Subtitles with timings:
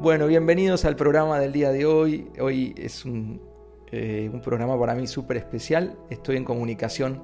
[0.00, 2.28] Bueno, bienvenidos al programa del día de hoy.
[2.38, 3.40] Hoy es un,
[3.90, 5.98] eh, un programa para mí súper especial.
[6.08, 7.20] Estoy en comunicación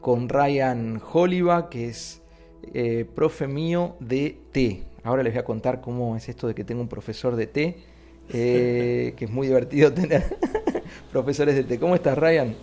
[0.00, 2.22] con Ryan Holliva, que es
[2.72, 4.84] eh, profe mío de T.
[5.02, 7.76] Ahora les voy a contar cómo es esto de que tengo un profesor de T,
[8.32, 10.24] eh, que es muy divertido tener
[11.12, 11.78] profesores de T.
[11.78, 12.54] ¿Cómo estás, Ryan?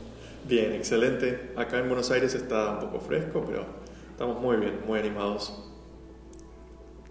[0.49, 1.52] Bien, excelente.
[1.55, 3.67] Acá en Buenos Aires está un poco fresco, pero
[4.09, 5.70] estamos muy bien, muy animados.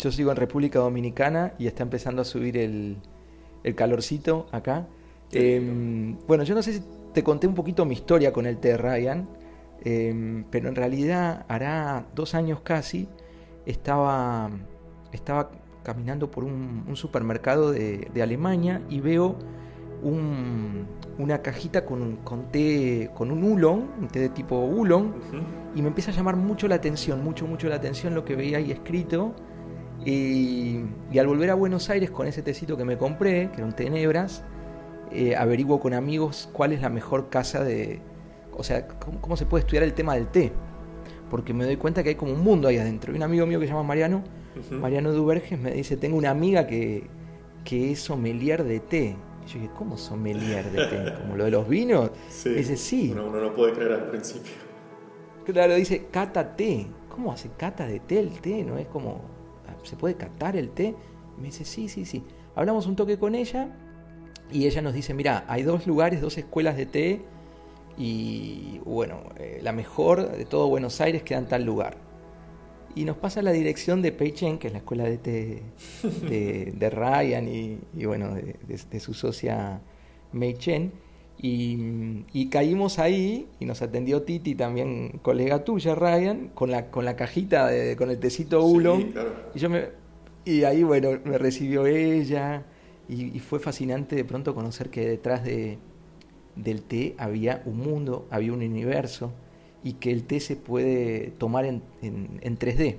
[0.00, 2.96] Yo sigo en República Dominicana y está empezando a subir el,
[3.76, 4.86] calorcito acá.
[5.30, 8.78] Em, bueno, yo no sé si te conté un poquito mi historia con el té,
[8.78, 9.28] Ryan,
[9.84, 13.08] em, pero en realidad hará dos años casi
[13.66, 14.50] estaba,
[15.12, 15.50] estaba
[15.82, 19.36] caminando por un, supermercado de, Alemania y veo
[20.02, 25.12] una cajita con, con té, con un oolong, un té de tipo oolong,
[25.74, 28.56] y me empieza a llamar mucho la atención, mucho, mucho la atención lo que veía
[28.56, 29.34] ahí escrito.
[30.04, 30.80] Y,
[31.18, 33.90] al volver a Buenos Aires con ese tecito que me compré, que era un té
[33.90, 34.42] nebras,
[35.12, 38.00] eh, averiguo con amigos cuál es la mejor casa de...
[38.52, 40.52] O sea, cómo, se puede estudiar el tema del té.
[41.30, 43.12] Porque me doy cuenta que hay como un mundo ahí adentro.
[43.12, 44.22] Y un amigo mío que se llama Mariano,
[44.72, 47.06] Mariano Duberges, me dice, tengo una amiga que,
[47.64, 49.16] que es sommelier de té.
[49.44, 51.14] Y yo dije, ¿cómo sommelier de té?
[51.20, 52.10] ¿Como lo de los vinos?
[52.28, 52.50] Sí.
[52.50, 53.10] dice, sí.
[53.12, 54.52] Uno, uno no puede creer al principio.
[55.44, 56.86] Claro, dice, cata té.
[57.08, 58.64] ¿Cómo hace cata de té el té?
[58.64, 59.39] ¿No es como
[59.82, 60.94] ¿se puede catar el té?
[61.38, 62.22] me dice, sí, sí, sí.
[62.54, 63.68] Hablamos un toque con ella
[64.52, 67.20] y ella nos dice, mira, hay dos lugares, dos escuelas de té
[67.96, 71.96] y bueno, eh, la mejor de todo Buenos Aires queda en tal lugar.
[72.94, 75.62] Y nos pasa la dirección de Peichen, que es la escuela de té
[76.02, 79.80] de, Ryan y, bueno, de, su socia
[80.32, 80.92] Mei Chen.
[81.42, 87.16] Y, caímos ahí y nos atendió Titi, también colega tuya, Ryan, con la, con la
[87.16, 88.98] cajita, de, con el tecito Ulo.
[89.54, 89.88] y, yo me,
[90.44, 92.64] y ahí, bueno, me recibió ella
[93.08, 95.78] y, fue fascinante de pronto conocer que detrás de,
[96.56, 99.32] del té había un mundo, había un universo
[99.82, 102.96] y que el té se puede tomar en, en, 3D.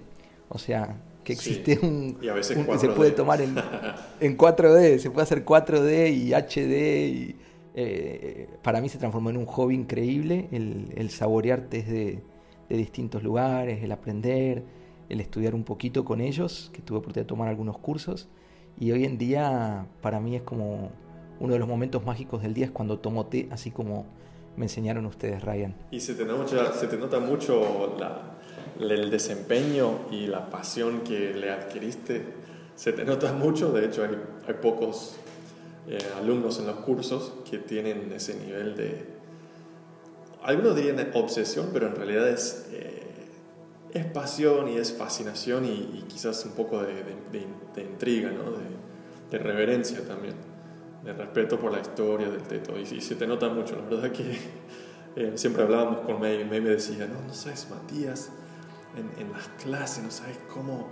[0.50, 3.56] O sea, que existe un, que se puede tomar en,
[4.20, 7.36] en 4D, se puede hacer 4D y HD y
[7.74, 12.24] eh, para mí se transformó en un hobby increíble el, saborear desde
[12.70, 14.64] de distintos lugares, el aprender,
[15.10, 18.30] el estudiar un poquito con ellos, que tuve oportunidad de tomar algunos cursos.
[18.80, 20.92] Y hoy en día para mí es como
[21.40, 24.06] uno de los momentos mágicos del día es cuando tomo té, así como
[24.56, 25.76] me enseñaron ustedes, Ryan.
[25.92, 27.98] Y se te nota, mucho
[28.80, 32.24] el desempeño y la pasión que le adquiriste.
[32.76, 35.18] Se te nota mucho, de hecho hay pocos
[35.88, 39.06] eh, alumnos en los cursos que tienen ese nivel de,
[40.44, 43.02] algunos dirían obsesión, pero en realidad es, eh,
[43.94, 48.52] es pasión y es fascinación y, quizás un poco de, de, intriga, ¿no?
[48.52, 50.36] de, reverencia también,
[51.06, 52.78] de respeto por la historia del teto.
[52.78, 54.38] Y, y se te nota mucho, la verdad que
[55.16, 58.30] eh, siempre hablábamos con May y May me decía, no, no sabes, Matías,
[58.98, 60.90] en, en las clases no sabes cómo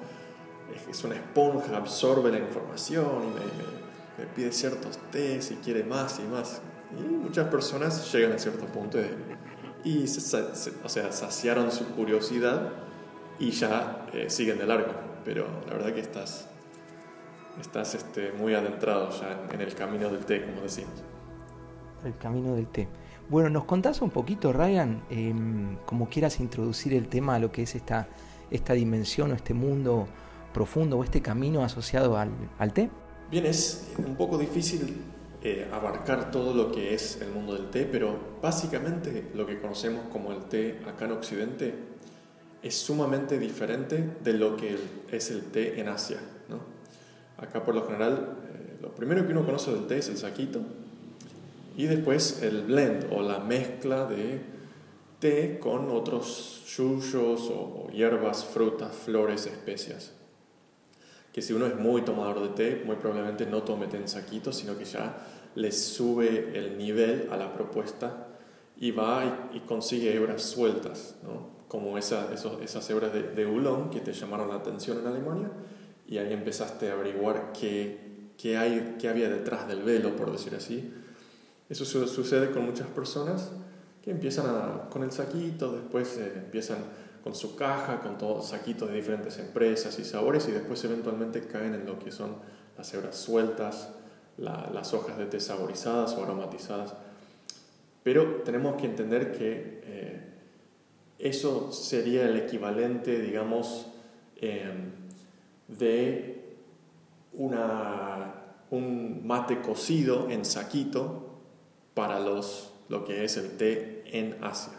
[0.89, 3.78] es una esponja, absorbe la información y me me
[4.27, 6.61] pide ciertos test y quiere más y más.
[6.97, 8.97] Y muchas personas llegan a cierto punto
[9.83, 12.69] y, o sea, saciaron su curiosidad
[13.39, 14.91] y ya eh, siguen de largo.
[15.23, 16.47] Pero la verdad que estás,
[17.59, 21.03] estás este, muy adentrado ya en, el camino del té, como decimos.
[22.03, 22.87] El camino del té.
[23.29, 27.63] Bueno, ¿nos contás un poquito, Ryan, em, como quieras introducir el tema a lo que
[27.63, 28.07] es esta,
[28.49, 30.07] esta dimensión o este mundo
[30.53, 32.89] profundo o este camino asociado al, al té?
[33.29, 35.03] Bien, es un poco difícil
[35.43, 40.07] eh, abarcar todo lo que es el mundo del té, pero básicamente lo que conocemos
[40.11, 41.75] como el té acá en Occidente
[42.63, 44.75] es sumamente diferente de lo que
[45.11, 46.17] es el té en Asia.
[47.37, 50.61] Acá por lo general, eh, lo primero que uno conoce del té es el saquito
[51.77, 54.41] y después el blend o la mezcla de
[55.19, 60.18] té con otros yuyos o hierbas, frutas, flores, especias
[61.31, 64.55] que si uno es muy tomador de té, muy probablemente no tome té en saquitos,
[64.55, 65.17] sino que ya
[65.55, 68.27] le sube el nivel a la propuesta
[68.77, 71.59] y va y, consigue hebras sueltas, ¿no?
[71.67, 75.51] como esa, esas hebras de, de que te llamaron la atención en Alemania,
[76.07, 80.55] y ahí empezaste a averiguar qué, qué, hay, qué había detrás del velo, por decir
[80.55, 80.91] así.
[81.69, 83.51] Eso sucede con muchas personas
[84.01, 86.77] que empiezan con el saquito, después eh, empiezan
[87.23, 91.73] con su caja, con todos saquitos de diferentes empresas y sabores y después eventualmente caen
[91.75, 92.35] en lo que son
[92.77, 93.89] las hebras sueltas,
[94.37, 96.93] las hojas de té saborizadas o aromatizadas.
[98.03, 100.23] Pero tenemos que entender que eh,
[101.19, 103.87] eso sería el equivalente, digamos,
[104.37, 104.91] em,
[105.67, 106.55] de
[107.33, 108.39] una
[108.71, 111.39] un mate cocido en saquito
[111.93, 114.73] para los, lo que es el té en Asia.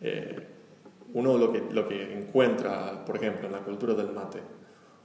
[0.00, 0.46] Eh,
[1.14, 4.40] uno lo que, lo que encuentra, por ejemplo, en la cultura del mate,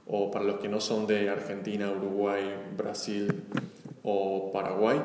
[0.06, 3.44] o para los que no son de Argentina, Uruguay, Brasil
[4.02, 5.00] o Paraguay,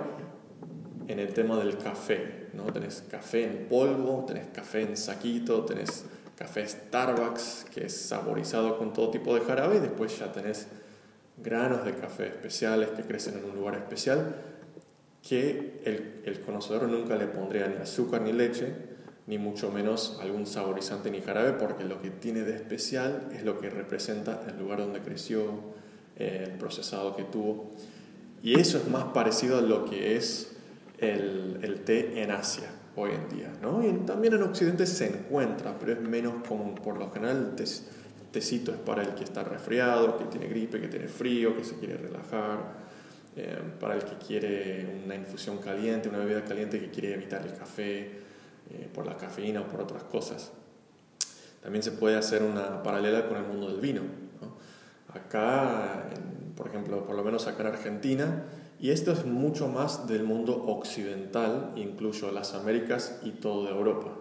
[1.07, 2.47] en el tema del café.
[2.53, 2.63] ¿no?
[2.65, 6.05] Tenés café en polvo, tenés café en saquito, tenés
[6.35, 10.67] café Starbucks, que es saborizado con todo tipo de jarabe, y después ya tenés
[11.37, 14.35] granos de café especiales que crecen en un lugar especial,
[15.27, 18.73] que el, el conocedor nunca le pondría ni azúcar ni leche,
[19.29, 23.59] ni mucho menos algún saborizante ni jarabe, porque lo que tiene de especial es lo
[23.59, 25.43] que representa el lugar donde creció,
[26.17, 27.69] eh, el procesado que tuvo.
[28.41, 30.53] Y eso es más parecido a lo que es
[30.97, 33.87] el, el té en Asia hoy en día, ¿no?
[33.87, 36.73] Y también en Occidente se encuentra, pero es menos común.
[36.73, 37.67] Por lo general, el
[38.31, 41.75] tecito es para el que está resfriado, que tiene gripe, que tiene frío, que se
[41.75, 42.79] quiere relajar,
[43.35, 47.53] eh, para el que quiere una infusión caliente, una bebida caliente que quiere evitar el
[47.53, 48.27] café
[48.71, 50.51] eh, por la cafeína o por otras cosas.
[51.61, 54.01] También se puede hacer una paralela con el mundo del vino.
[55.13, 56.05] Acá,
[56.55, 58.43] por ejemplo, por lo menos acá en Argentina,
[58.79, 64.11] y esto es mucho más del mundo occidental, incluyo las Américas y toda Europa.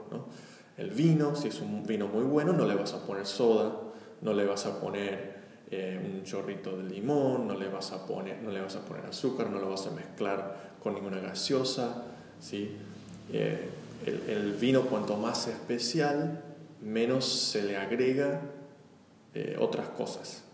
[0.76, 3.72] El vino, si es un vino muy bueno, no le vas a poner soda,
[4.20, 5.38] no le vas a poner
[5.70, 9.04] eh, un chorrito de limón, no le, vas a poner, no le vas a poner
[9.06, 12.04] azúcar, no lo vas a mezclar con ninguna gaseosa.
[12.40, 12.76] ¿sí?
[13.32, 13.68] Eh,
[14.06, 16.42] el, vino cuanto más especial,
[16.80, 18.40] menos se le agrega
[19.34, 20.44] eh, otras cosas.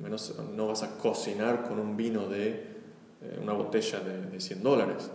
[0.00, 5.10] Menos, no vas a cocinar con un vino de eh, una botella de, 100 dólares,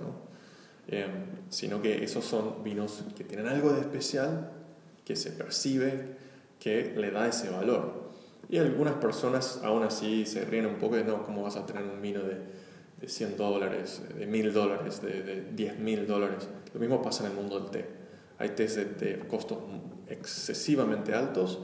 [0.88, 1.12] em,
[1.50, 4.52] sino que esos son vinos que tienen algo de especial,
[5.04, 6.18] que se percibe,
[6.60, 8.08] que le da ese valor.
[8.50, 11.84] Y algunas personas aún así se ríen un poco de, no, ¿cómo vas a tener
[11.84, 12.38] un vino de,
[13.00, 16.48] de 100 dólares, de 1000 dólares, de, de 10 mil dólares?
[16.74, 17.86] Lo mismo pasa en el mundo del té.
[18.40, 19.60] Hay tés de, de costos
[20.08, 21.60] excesivamente altos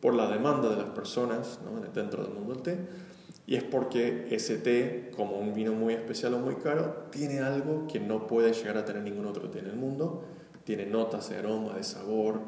[0.00, 1.80] por la demanda de las personas ¿no?
[1.92, 2.78] dentro del mundo del té
[3.48, 7.86] y es porque ese té, como un vino muy especial o muy caro, tiene algo
[7.90, 10.22] que no puede llegar a tener ningún otro té en el mundo.
[10.64, 12.42] Tiene notas de aroma, de sabor,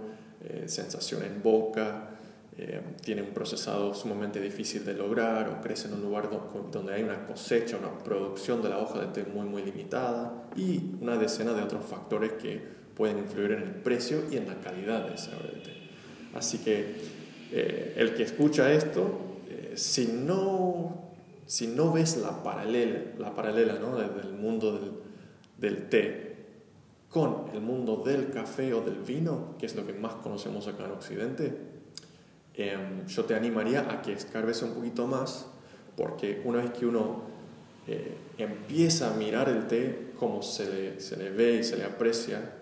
[0.44, 2.19] eh, sensación en boca,
[2.62, 6.28] eh, tiene un procesado sumamente difícil de lograr o crece en un lugar
[6.70, 10.92] donde hay una cosecha, una producción de la hoja de té muy muy limitada y
[11.00, 12.60] una decena de otros factores que
[12.94, 15.72] pueden influir en el precio y en la calidad de ese de té.
[16.34, 16.96] Así que
[17.50, 19.30] eh, el que escucha esto
[19.74, 21.12] si no,
[21.46, 23.96] si no ves la paralela, la paralela ¿no?
[23.96, 24.92] del mundo del,
[25.56, 26.26] del, té
[27.08, 30.84] con el mundo del café o del vino, que es lo que más conocemos acá
[30.84, 31.79] en Occidente,
[32.62, 35.46] em, yo te animaría a que escarbes un poquito más,
[35.96, 37.22] porque una vez que uno
[37.86, 41.84] eh, empieza a mirar el té como se le, se le ve y se le
[41.84, 42.52] aprecia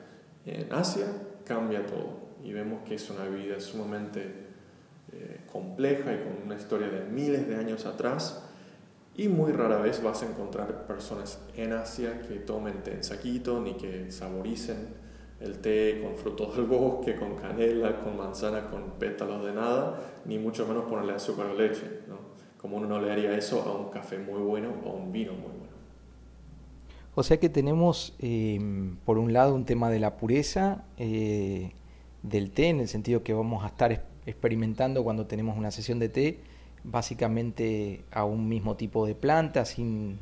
[0.47, 1.07] en Asia,
[1.45, 4.23] cambia todo y vemos que es una vida sumamente
[5.13, 8.43] eh, compleja y con una historia de miles de años atrás.
[9.17, 13.61] Y muy rara vez vas a encontrar personas en Asia que tomen té en saquito
[13.61, 14.95] ni que saboricen
[15.41, 20.39] el té con frutos del bosque, con canela, con manzana, con pétalos de nada, ni
[20.39, 22.03] mucho menos ponerle azúcar o leche.
[22.09, 22.17] ¿no?
[22.61, 25.33] Como uno no le haría eso a un café muy bueno o a un vino
[25.33, 25.69] muy bueno.
[27.15, 28.61] O sea que tenemos, eh,
[29.05, 31.73] por un lado, un tema de la pureza eh,
[32.23, 36.09] del té, en el sentido que vamos a estar experimentando cuando tenemos una sesión de
[36.09, 36.39] té,
[36.85, 40.19] básicamente a un mismo tipo de planta sin,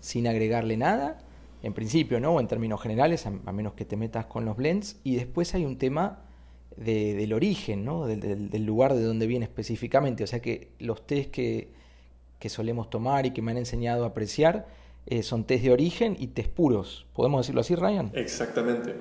[0.00, 1.18] sin agregarle nada,
[1.62, 2.40] en principio, ¿no?
[2.40, 5.00] en términos generales, a, menos que te metas con los blends.
[5.04, 6.24] Y después hay un tema
[6.76, 8.06] del origen, ¿no?
[8.06, 10.24] Del, lugar de donde viene específicamente.
[10.24, 11.72] O sea que los tés que,
[12.38, 14.66] que solemos tomar y que me han enseñado a apreciar
[15.06, 17.06] eh, son tés de origen y tés puros.
[17.12, 18.10] ¿Podemos decirlo así, Ryan?
[18.14, 18.94] Exactamente.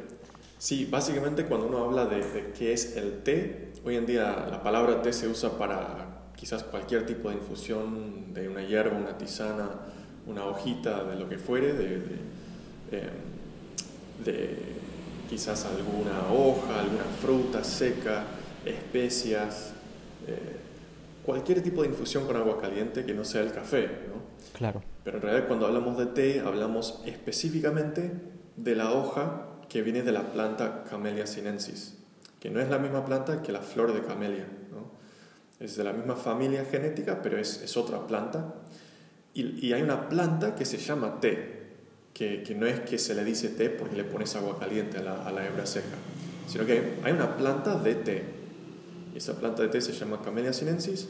[0.57, 4.61] Sí, básicamente cuando uno habla de, de qué es el té, Hoy en día la
[4.61, 9.71] palabra té se usa para quizás cualquier tipo de infusión de una hierba, una tisana,
[10.27, 11.99] una hojita, de lo que fuere, de,
[12.91, 13.31] em,
[15.29, 18.23] quizás alguna hoja, alguna fruta seca,
[18.65, 19.73] especias,
[20.27, 20.57] eh,
[21.25, 23.83] cualquier tipo de infusión con agua caliente que no sea el café.
[23.83, 24.21] ¿no?
[24.57, 24.83] Claro.
[25.03, 28.11] Pero en realidad cuando hablamos de té hablamos específicamente
[28.57, 31.95] de la hoja que viene de la planta Camellia sinensis
[32.41, 34.47] que no es la misma planta que la flor de camelia.
[34.71, 34.91] ¿no?
[35.63, 38.55] Es de la misma familia genética, pero es, es otra planta.
[39.33, 41.60] Y, y, hay una planta que se llama té,
[42.13, 45.01] que, que, no es que se le dice té porque le pones agua caliente a
[45.01, 45.97] la, a la hebra seca,
[46.47, 48.23] sino que hay una planta de té.
[49.13, 51.07] Y esa planta de té se llama Camellia sinensis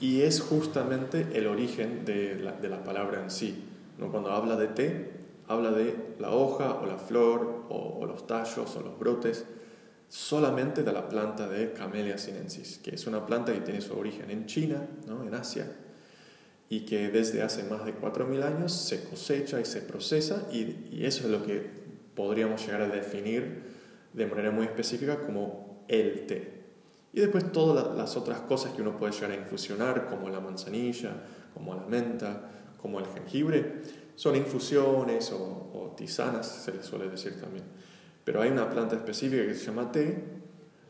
[0.00, 3.64] y es justamente el origen de la, de la palabra en sí.
[3.98, 4.10] ¿no?
[4.10, 5.10] Cuando habla de té,
[5.48, 9.44] habla de la hoja o la flor o, los tallos o los brotes
[10.08, 14.30] solamente de la planta de Camellia sinensis, que es una planta que tiene su origen
[14.30, 15.22] en China, ¿no?
[15.22, 15.66] en Asia,
[16.70, 21.24] y que desde hace más de 4.000 años se cosecha y se procesa, y, eso
[21.24, 21.66] es lo que
[22.14, 23.62] podríamos llegar a definir
[24.12, 26.58] de manera muy específica como el té.
[27.12, 31.12] Y después todas las otras cosas que uno puede llegar a infusionar, como la manzanilla,
[31.54, 33.80] como la menta, como el jengibre,
[34.14, 37.64] son infusiones o, tisanas, se les suele decir también.
[38.24, 40.22] Pero hay una planta específica que se llama té.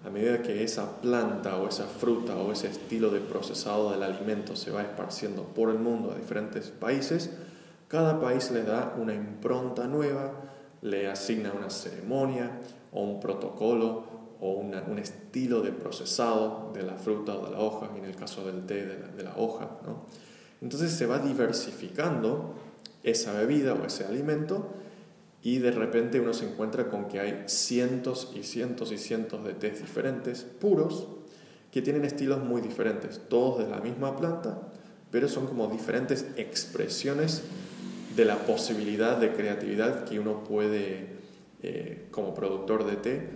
[0.08, 4.56] A medida que esa planta o esa fruta o ese estilo de procesado del alimento
[4.56, 7.28] se va esparciendo por el mundo a diferentes países,
[7.88, 10.32] cada país le da una impronta nueva,
[10.80, 12.58] le asigna una ceremonia
[12.90, 14.04] o un protocolo
[14.40, 18.46] o un estilo de procesado de la fruta o de la hoja, en el caso
[18.46, 19.68] del té de la, hoja.
[20.62, 22.54] Entonces se va diversificando
[23.02, 24.70] esa bebida o ese alimento
[25.42, 29.54] y de repente uno se encuentra con que hay cientos y cientos y cientos de
[29.54, 31.06] tés diferentes, puros,
[31.70, 34.60] que tienen estilos muy diferentes, todos de la misma planta,
[35.10, 37.42] pero son como diferentes expresiones
[38.16, 41.06] de la posibilidad de creatividad que uno puede,
[41.62, 43.30] eh, como productor de té,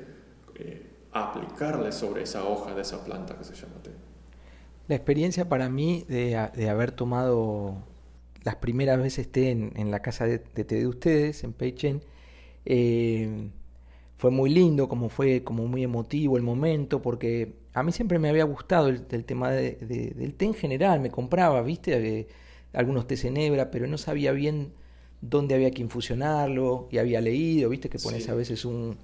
[0.56, 3.90] eh, aplicarle sobre esa hoja de esa planta que se llama té.
[4.88, 6.36] La experiencia para mí de,
[6.68, 7.76] haber tomado
[8.44, 12.02] las primeras veces té en, la casa de, té de ustedes, en Peichen,
[12.64, 13.48] eh,
[14.16, 18.28] fue muy lindo, como fue como muy emotivo el momento, porque a mí siempre me
[18.28, 22.28] había gustado el, tema del té en general, me compraba, viste, eh,
[22.72, 24.72] algunos tés en hebra, pero no sabía bien
[25.20, 28.96] dónde había que infusionarlo, y había leído, viste, que pones a veces un,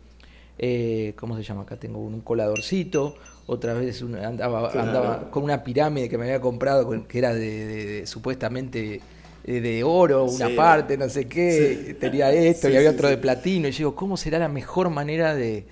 [0.59, 1.63] eh, ¿cómo se llama?
[1.63, 3.17] Acá tengo un, coladorcito,
[3.47, 9.01] otra vez andaba, andaba con una pirámide que me había comprado, que era de, supuestamente
[9.49, 13.71] de oro, una parte, no sé qué, tenía esto y había otro de platino, y
[13.71, 15.67] yo digo, ¿cómo será la mejor manera de,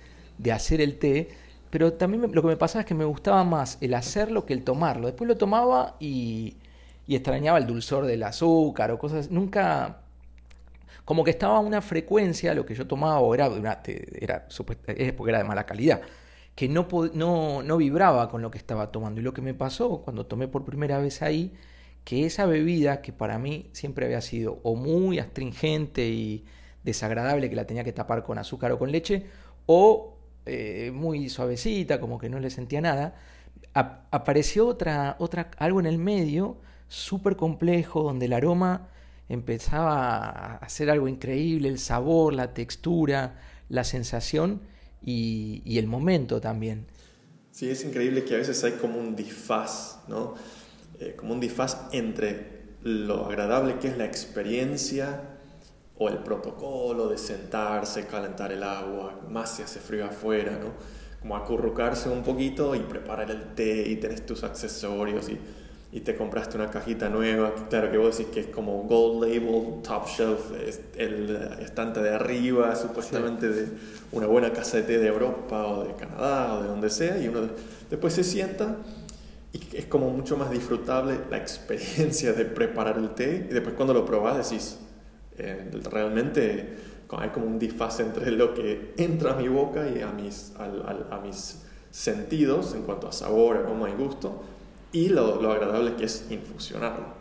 [0.50, 1.28] hacer el té?
[1.68, 4.62] Pero también lo que me pasaba es que me gustaba más el hacerlo que el
[4.64, 5.08] tomarlo.
[5.08, 6.56] Después lo tomaba y,
[7.06, 9.30] y extrañaba el dulzor del azúcar o cosas.
[9.30, 9.98] Nunca,
[11.04, 14.46] como que estaba a una frecuencia, lo que yo tomaba era, era, era
[15.16, 16.00] porque era de mala calidad,
[16.54, 19.20] que no, no, no vibraba con lo que estaba tomando.
[19.20, 21.52] Y lo que me pasó cuando tomé por primera vez ahí,
[22.06, 26.44] que esa bebida, que para mí siempre había sido o muy astringente y
[26.84, 29.26] desagradable, que la tenía que tapar con azúcar o con leche,
[29.66, 33.16] o eh, muy suavecita, como que no le sentía nada,
[33.74, 38.88] apareció otra, otra, algo en el medio, súper complejo, donde el aroma
[39.28, 44.60] empezaba a hacer algo increíble, el sabor, la textura, la sensación
[45.02, 46.86] y, el momento también.
[47.50, 50.34] Sí, es increíble que a veces hay como un disfaz, ¿no?
[50.98, 55.20] Eh, como un disfaz entre lo agradable que es la experiencia
[55.98, 60.72] o el protocolo de sentarse, calentar el agua, más si hace frío afuera, ¿no?
[61.20, 65.38] Como acurrucarse un poquito y preparar el té y tenés tus accesorios y
[65.92, 69.80] y te compraste una cajita nueva, claro que vos decís que es como gold label,
[69.82, 70.40] top shelf,
[70.96, 73.68] el estante de arriba, supuestamente de
[74.12, 77.28] una buena casa de té de Europa o de Canadá o de donde sea, y
[77.28, 77.48] uno
[77.88, 78.76] después se sienta
[79.56, 83.94] y es como mucho más disfrutable la experiencia de preparar el té y después cuando
[83.94, 84.78] lo probás decís,
[85.38, 86.76] eh, realmente
[87.10, 91.20] hay como un disfaz entre lo que entra a mi boca y a mis, a
[91.20, 94.42] mis sentidos en cuanto a sabor, aroma y gusto
[94.92, 97.16] y lo, lo agradable que es infusionarlo.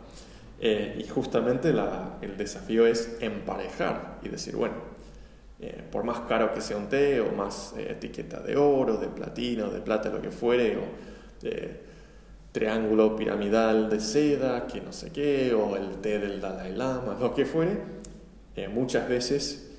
[0.60, 1.74] Eh, y justamente
[2.22, 4.74] el desafío es emparejar y decir, bueno,
[5.60, 9.08] eh, por más caro que sea un té, o más eh, etiqueta de oro, de
[9.08, 11.06] platino, de plata, lo que fuere, o
[12.56, 17.34] triángulo piramidal de seda, que no sé qué, o el té del Dalai Lama, lo
[17.34, 17.76] que fuere,
[18.72, 19.76] muchas veces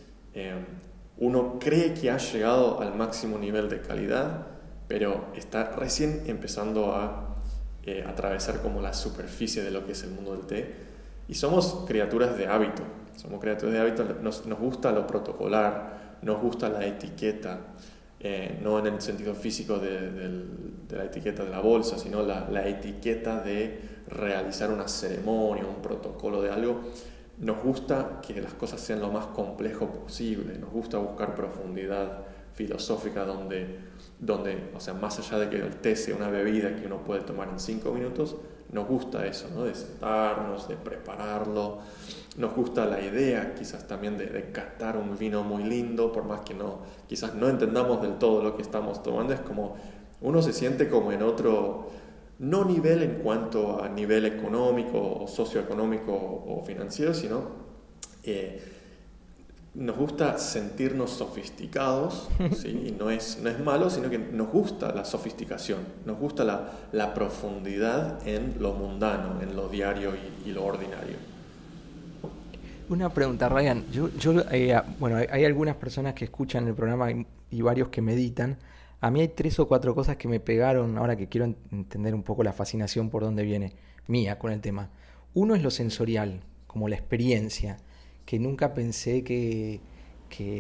[1.18, 4.46] uno cree que ha llegado al máximo nivel de calidad,
[4.88, 7.36] pero está recién empezando a
[7.84, 10.76] eh, atravesar como la superficie de lo que es el mundo del té.
[11.28, 12.84] Y somos criaturas de hábito,
[13.16, 17.62] somos criaturas de hábito, nos gusta lo protocolar, nos gusta la etiqueta,
[18.20, 20.46] eh, no en el sentido físico de,
[20.90, 26.42] la etiqueta de la bolsa, sino la, la, etiqueta de realizar una ceremonia, un protocolo
[26.42, 26.82] de algo.
[27.40, 33.26] Nos gusta que las cosas sean lo más complejo posible, nos gusta buscar profundidad filosófica
[33.26, 33.88] donde
[34.20, 37.22] donde, o sea, más allá de que el té sea una bebida que uno puede
[37.22, 38.36] tomar en cinco minutos,
[38.72, 39.64] nos gusta eso, ¿no?
[39.64, 41.80] De sentarnos, de prepararlo,
[42.38, 44.52] nos gusta la idea quizás también de, de
[44.98, 48.62] un vino muy lindo, por más que no, quizás no entendamos del todo lo que
[48.62, 49.76] estamos tomando, es como
[50.22, 51.90] uno se siente como en otro,
[52.40, 57.42] no nivel en cuanto a nivel económico socioeconómico o financiero, sino
[58.24, 58.77] eh,
[59.78, 62.30] nos gusta sentirnos sofisticados,
[62.66, 66.72] y no es, no es malo, sino que nos gusta la sofisticación, nos gusta la,
[66.92, 70.14] la profundidad en lo mundano, en lo diario
[70.46, 71.18] y, lo ordinario.
[72.90, 73.84] Una pregunta, Ryan.
[73.92, 77.12] Yo, yo eh, bueno, hay, algunas personas que escuchan el programa
[77.52, 78.58] y, varios que meditan.
[79.02, 82.24] A mí hay tres o cuatro cosas que me pegaron ahora que quiero entender un
[82.24, 83.74] poco la fascinación por dónde viene
[84.08, 84.90] mía con el tema.
[85.34, 87.78] Uno es lo sensorial, como la experiencia
[88.28, 89.80] que nunca pensé que,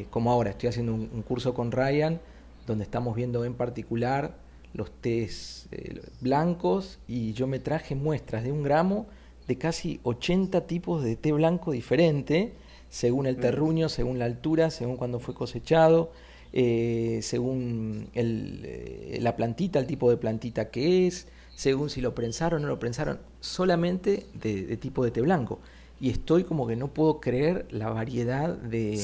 [0.09, 2.21] como ahora, estoy haciendo un, curso con Ryan,
[2.65, 4.38] donde estamos viendo en particular
[4.74, 9.07] los tés eh, blancos y yo me traje muestras de un gramo
[9.47, 12.53] de casi 80 tipos de té blanco diferente,
[12.89, 13.41] según el mm.
[13.41, 16.12] terruño, según la altura, según cuando fue cosechado,
[16.53, 22.62] eh, según eh, la plantita, el tipo de plantita que es, según si lo prensaron
[22.62, 25.59] o no lo prensaron, solamente de, de tipo de té blanco
[26.00, 29.04] y estoy como que no puedo creer la variedad de,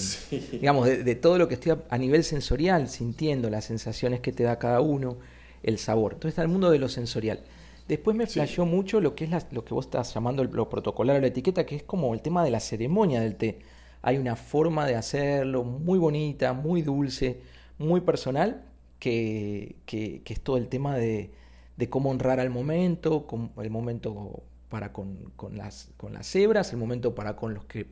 [0.51, 4.59] digamos, de, todo lo que estoy a, nivel sensorial, sintiendo las sensaciones que te da
[4.59, 5.17] cada uno,
[5.63, 6.13] el sabor.
[6.13, 7.39] Entonces está el mundo de lo sensorial.
[7.87, 11.19] Después me flasheó mucho lo que es lo que vos estás llamando lo protocolar o
[11.19, 13.59] la etiqueta, que es como el tema de la ceremonia del té.
[14.01, 17.41] Hay una forma de hacerlo muy bonita, muy dulce,
[17.79, 18.63] muy personal,
[18.99, 21.31] que, que, que es todo el tema de,
[21.75, 23.25] de cómo honrar al momento,
[23.57, 27.85] el momento para con, las, con las cebras, el momento para con los que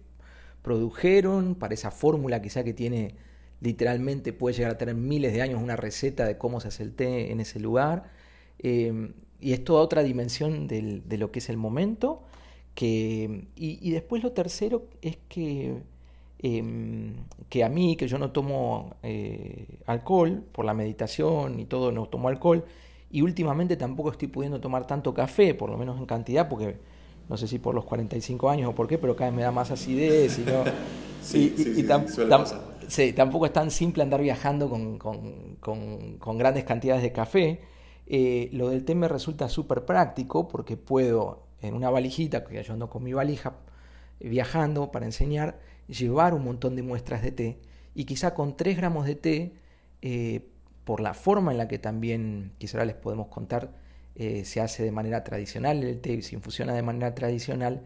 [0.64, 3.14] produjeron, para esa fórmula quizá que tiene
[3.60, 6.94] literalmente, puede llegar a tener miles de años una receta de cómo se hace el
[6.96, 8.10] té en ese lugar.
[8.58, 12.24] Em, y es toda otra dimensión de lo que es el momento.
[12.74, 15.84] Que, y, después lo tercero es que,
[16.40, 17.14] em,
[17.48, 22.08] que a mí, que yo no tomo eh, alcohol por la meditación y todo, no
[22.08, 22.66] tomo alcohol,
[23.12, 26.78] y últimamente tampoco estoy pudiendo tomar tanto café, por lo menos en cantidad, porque
[27.30, 29.52] no sé si por los 45 años o por qué, pero cada vez me da
[29.52, 30.64] más acidez y no...
[31.22, 31.88] sí, sí,
[32.88, 37.62] sí, tampoco es tan simple andar viajando con, con, con, grandes cantidades de café.
[38.08, 42.74] Eh, lo del té me resulta súper práctico porque puedo en una valijita, que yo
[42.74, 43.56] ando con mi valija
[44.20, 47.60] viajando para enseñar, llevar un montón de muestras de té
[47.94, 49.54] y quizá con 3 gramos de té
[50.02, 50.51] eh,
[50.86, 53.72] por la forma en la que también, quizá ahora les podemos contar,
[54.16, 57.84] eh, se hace de manera tradicional el té, se infusiona de manera tradicional,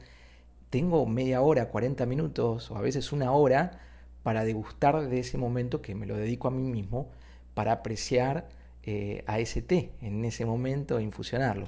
[0.70, 3.80] tengo media hora, 40 minutos o a veces una hora
[4.24, 7.12] para degustar de ese momento que me lo dedico a mí mismo
[7.54, 8.50] para apreciar
[8.84, 11.68] eh, a ese té en ese momento e infusionarlo.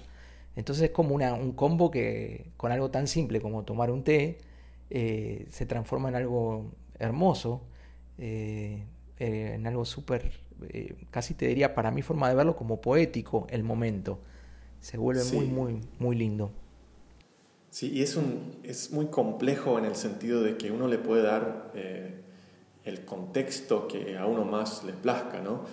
[0.56, 4.40] Entonces es como una, un combo que con algo tan simple como tomar un té
[4.90, 7.62] eh, se transforma en algo hermoso,
[8.18, 13.64] en algo súper eh, casi te diría, para mi forma de verlo, como poético el
[13.64, 14.20] momento.
[14.80, 16.52] Se vuelve muy, muy, muy lindo.
[17.70, 21.24] Sí, y es, un, es muy complejo en el sentido de que uno le puede
[21.24, 22.22] dar eh,
[22.86, 25.66] el contexto que a uno más le plazca, ¿no?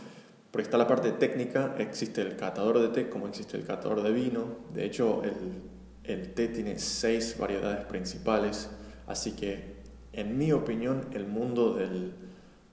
[0.50, 4.12] Porque está la parte técnica, existe el catador de té como existe el catador de
[4.12, 4.44] vino.
[4.72, 5.62] De hecho, el,
[6.04, 8.70] el té tiene seis variedades principales,
[9.06, 9.74] así que,
[10.12, 12.12] en mi opinión, el mundo del,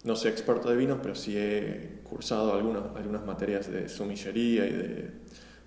[0.03, 4.73] no soy experto de vinos, pero sí he cursado algunas, algunas materias de sumillería y
[4.73, 5.11] de,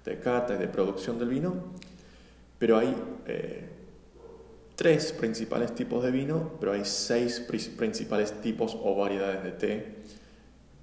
[0.04, 1.54] de cata y de producción del vino.
[2.58, 2.94] Pero hay
[3.26, 3.68] eh,
[4.74, 7.40] tres principales tipos de vino, pero hay seis
[7.76, 9.94] principales tipos o variedades de té.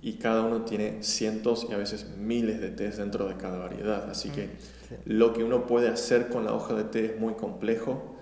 [0.02, 4.10] Y cada uno tiene cientos y a veces miles de tés dentro de cada variedad.
[4.10, 4.50] Así que mm,
[5.06, 8.16] lo que uno puede hacer con la hoja de té es muy complejo.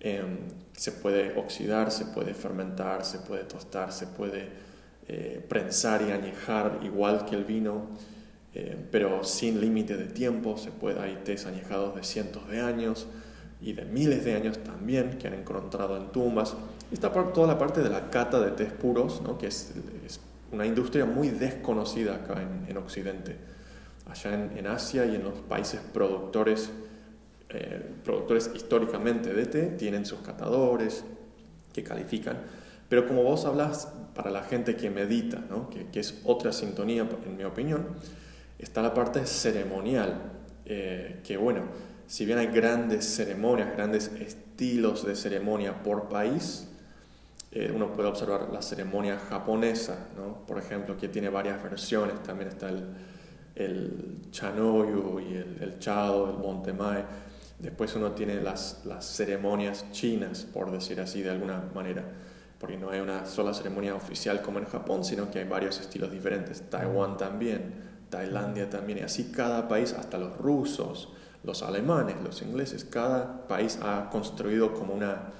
[0.00, 0.38] Em,
[0.76, 4.73] se puede oxidar, se puede fermentar, se puede tostar, se puede
[5.06, 7.88] eh, prensar y añejar igual que el vino,
[8.54, 10.56] eh, pero sin límite de tiempo.
[10.56, 13.06] Se puede, hay tés añejados de cientos de años
[13.60, 16.56] y de miles de años también que han encontrado en tumbas.
[16.90, 19.36] Está por toda la parte de la cata de tés puros, ¿no?
[19.36, 19.74] que es,
[20.52, 23.36] una industria muy desconocida acá en, Occidente.
[24.08, 26.70] Allá en, Asia y en los países productores,
[27.48, 31.04] eh, productores históricamente de té, tienen sus catadores
[31.72, 32.38] que califican.
[32.88, 35.68] Pero como vos hablas para la gente que medita, ¿no?
[35.68, 37.86] que, es otra sintonía, en mi opinión,
[38.58, 40.22] está la parte ceremonial,
[40.64, 41.62] eh, que bueno,
[42.06, 46.68] si bien hay grandes ceremonias, grandes estilos de ceremonia por país,
[47.50, 50.46] eh, uno puede observar la ceremonia japonesa, ¿no?
[50.46, 56.38] por ejemplo, que tiene varias versiones, también está el, chanoyu y el, el chado, el
[56.38, 57.04] montemae,
[57.58, 62.04] después uno tiene las ceremonias chinas, por decir así de alguna manera
[62.64, 66.10] porque no hay una sola ceremonia oficial como en Japón, sino que hay varios estilos
[66.10, 66.62] diferentes.
[66.70, 67.74] Taiwán también,
[68.08, 73.78] Tailandia también, y así cada país, hasta los rusos, los alemanes, los ingleses, cada país
[73.82, 75.30] ha construido como una,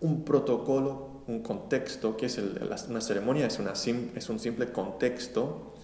[0.00, 2.40] un protocolo, un contexto, que es
[2.88, 5.74] una ceremonia, es, una es un simple contexto,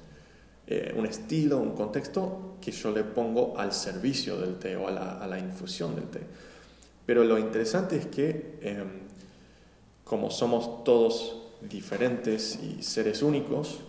[0.66, 4.90] eh, un estilo, un contexto que yo le pongo al servicio del té o a
[4.90, 6.22] la, a la infusión del té.
[7.06, 9.07] Pero lo interesante es que em,
[10.08, 13.80] como somos todos diferentes y seres únicos,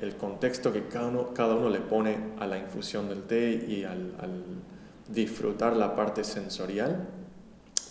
[0.00, 3.84] el contexto que cada uno, cada uno le pone a la infusión del té y
[3.84, 4.14] al,
[5.08, 7.06] disfrutar la parte sensorial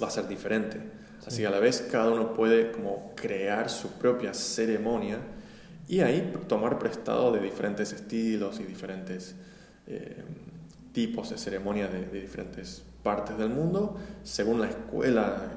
[0.01, 0.79] va a ser diferente.
[1.25, 5.19] Así que a la vez cada uno puede como crear su propia ceremonia
[5.87, 9.35] y ahí tomar prestado de diferentes estilos y diferentes
[9.87, 10.23] eh,
[10.91, 15.51] tipos de ceremonias de, diferentes partes del mundo, según la escuela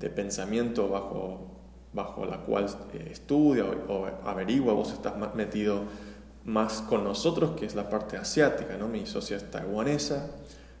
[0.00, 1.60] de pensamiento bajo
[1.92, 5.82] bajo la cual eh, estudia o, averigua, vos estás metido
[6.44, 8.88] más con nosotros, que es la parte asiática, ¿no?
[8.88, 10.30] Mi socia es taiwanesa,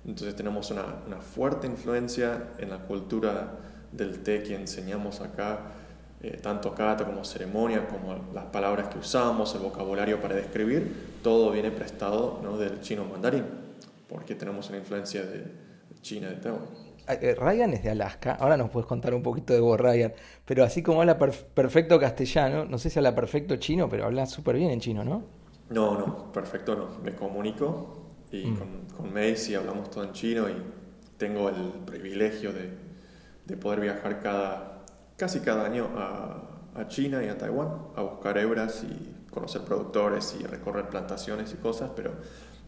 [0.06, 3.52] entonces tenemos una, una fuerte influencia en la cultura
[3.92, 5.60] del té que enseñamos acá,
[6.22, 11.50] eh, tanto kata como ceremonia, como las palabras que usamos, el vocabulario para describir, todo
[11.50, 12.56] viene prestado ¿no?
[12.56, 13.44] del chino mandarín,
[14.08, 15.44] porque tenemos una influencia de
[16.02, 16.89] China, de Taiwán.
[17.14, 20.12] Eh, Ryan es de Alaska, ahora nos puedes contar un poquito de vos, Ryan,
[20.44, 24.56] pero así como habla perfecto castellano, no sé si habla perfecto chino, pero habla súper
[24.56, 25.22] bien en chino, ¿no?
[25.70, 26.88] No, no, perfecto no.
[27.02, 28.56] Me comunico y mm.
[28.56, 30.54] con, con Macy hablamos todo en chino y
[31.16, 32.70] tengo el privilegio de,
[33.46, 34.84] de poder viajar cada,
[35.16, 40.36] casi cada año a, a China y a Taiwán a buscar hebras y conocer productores
[40.40, 42.12] y recorrer plantaciones y cosas, pero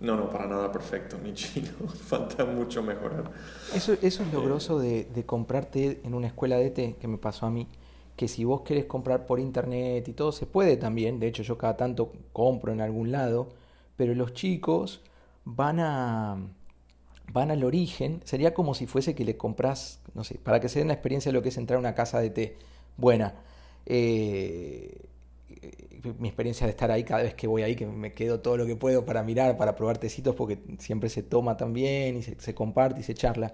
[0.03, 3.31] no, no, para nada perfecto, ni chino, falta mucho mejorar.
[3.75, 7.47] Eso, eso es lo de, de comprarte en una escuela de té, que me pasó
[7.47, 7.69] a mí,
[8.17, 11.57] que si vos querés comprar por internet y todo, se puede también, de hecho yo
[11.57, 13.49] cada tanto compro en algún lado,
[13.97, 15.03] pero los chicos
[15.45, 16.37] van a
[17.33, 20.81] van al origen, sería como si fuese que le compras, no sé, para que se
[20.81, 22.57] den la experiencia de lo que es entrar a una casa de té.
[22.99, 23.35] Buena.
[23.87, 25.07] Eh,
[26.19, 28.67] mi experiencia de estar ahí cada vez que voy ahí, que me quedo todo lo
[28.67, 33.01] que puedo para mirar, para probar tecitos, porque siempre se toma también y se, comparte
[33.01, 33.53] y se charla.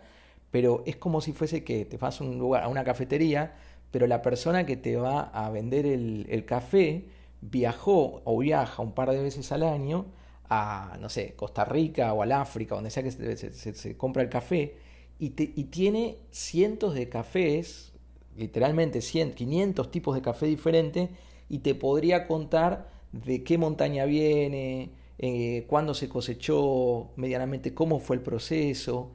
[0.50, 3.54] Pero es como si fuese que te vas a un lugar, a una cafetería,
[3.90, 7.06] pero la persona que te va a vender el, café
[7.40, 10.06] viajó o viaja un par de veces al año
[10.48, 14.76] a, no sé, Costa Rica o al África, donde sea que se, compra el café,
[15.18, 17.92] y, y, tiene cientos de cafés,
[18.36, 21.10] literalmente 100, 500 tipos de café diferentes,
[21.48, 28.16] y te podría contar de qué montaña viene, eh, cuándo se cosechó, medianamente cómo fue
[28.16, 29.12] el proceso.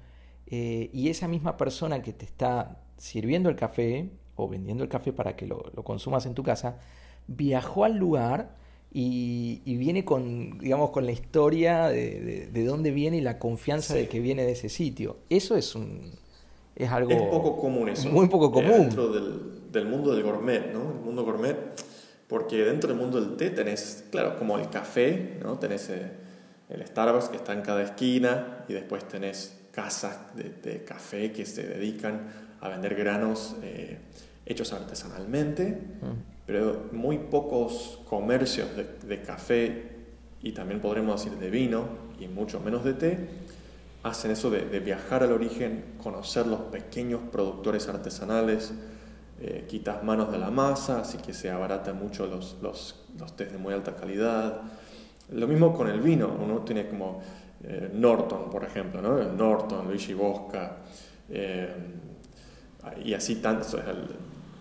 [0.48, 5.14] Eh, y esa misma persona que te está sirviendo el café o vendiendo el café
[5.14, 6.80] para que lo, consumas en tu casa,
[7.28, 8.58] viajó al lugar
[8.92, 14.08] y, viene con, digamos, con la historia de, de, dónde viene y la confianza de
[14.08, 15.18] que viene de ese sitio.
[15.30, 16.12] Eso es un
[16.76, 18.10] es algo es poco común eso.
[18.10, 18.82] Muy poco común.
[18.82, 20.92] Dentro del, del mundo del gourmet, ¿no?
[20.92, 21.58] El mundo gourmet
[22.34, 25.60] porque dentro del mundo del té tenés, claro, como el café, ¿no?
[25.60, 26.10] Tenés eh,
[26.68, 31.62] el Starbucks que está en cada esquina y después tenés casas de, café que se
[31.62, 32.22] dedican
[32.60, 34.00] a vender granos eh,
[34.48, 36.48] hechos artesanalmente, mm.
[36.48, 39.92] pero muy pocos comercios de, café
[40.42, 41.86] y también podremos decir de vino
[42.20, 43.20] y mucho menos de té
[44.02, 48.74] hacen eso de, de viajar al origen, conocer los pequeños productores artesanales,
[49.46, 53.52] eh, quitas manos de la masa, así que se abaratan mucho los, los, los test
[53.52, 54.62] de muy alta calidad.
[55.34, 57.22] Lo mismo con el vino, uno tiene como
[57.62, 59.22] eh, Norton, por ejemplo, ¿no?
[59.22, 60.78] Norton, Luigi Bosca,
[61.28, 61.76] eh,
[63.04, 63.76] y así tantas,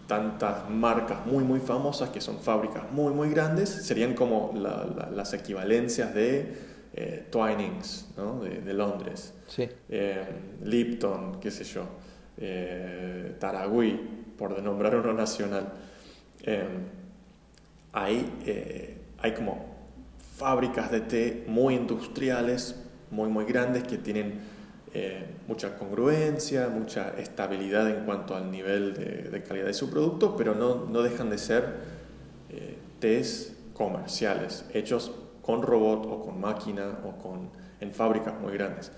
[0.09, 6.13] tantas marcas muy, muy famosas que son fábricas muy, muy grandes, serían como las equivalencias
[6.13, 8.41] de Twinings, ¿no?
[8.41, 9.69] de, de, Londres, sí.
[10.65, 11.85] Lipton, qué sé yo,
[13.39, 14.01] Taragüí
[14.39, 15.73] por nombrar uno nacional,
[16.43, 16.67] eh,
[17.93, 19.65] hay, eh, hay como
[20.37, 22.75] fábricas de té muy industriales,
[23.11, 24.41] muy, muy grandes, que tienen
[24.95, 30.55] eh, mucha congruencia, mucha estabilidad en cuanto al nivel de, calidad de su producto, pero
[30.55, 31.65] no, no dejan de ser
[32.51, 38.93] eh, tés comerciales, hechos con robot o con máquina o con, en fábricas muy grandes.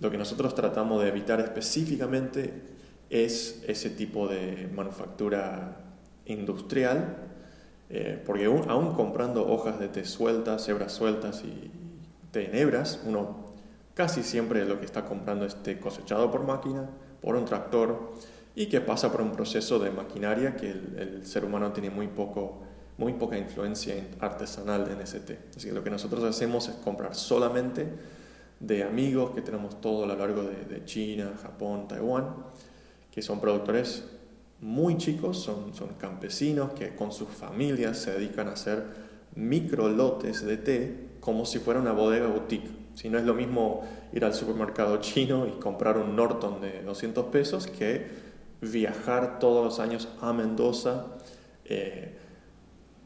[0.00, 2.71] Lo que nosotros tratamos de evitar específicamente
[3.12, 5.76] es ese tipo de manufactura
[6.24, 7.16] industrial,
[7.90, 11.70] eh, porque aún, comprando hojas de té sueltas, hebras sueltas y
[12.30, 13.52] té en hebras, uno
[13.92, 16.88] casi siempre lo que está comprando es té cosechado por máquina,
[17.20, 18.14] por un tractor,
[18.54, 22.62] y que pasa por un proceso de maquinaria que el, ser humano tiene muy, poco,
[22.96, 25.38] muy poca influencia artesanal en ese té.
[25.54, 27.86] Así que lo que nosotros hacemos es comprar solamente
[28.58, 32.36] de amigos que tenemos todo a lo largo de, China, Japón, Taiwán,
[33.12, 34.04] que son productores
[34.60, 38.84] muy chicos, son, son campesinos que con sus familias se dedican a hacer
[39.36, 42.68] micro lotes de té como si fuera una bodega boutique.
[42.94, 47.26] Si no es lo mismo ir al supermercado chino y comprar un Norton de 200
[47.26, 48.06] pesos que
[48.60, 51.06] viajar todos los años a Mendoza
[51.64, 52.18] eh,